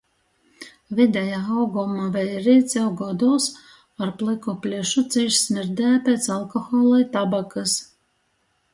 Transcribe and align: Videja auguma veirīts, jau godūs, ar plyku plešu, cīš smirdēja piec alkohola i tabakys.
Videja 0.99 1.41
auguma 1.55 2.07
veirīts, 2.15 2.73
jau 2.79 2.87
godūs, 3.03 3.47
ar 4.07 4.15
plyku 4.23 4.57
plešu, 4.67 5.07
cīš 5.17 5.39
smirdēja 5.45 6.03
piec 6.09 6.31
alkohola 6.41 7.07
i 7.07 7.11
tabakys. 7.17 7.81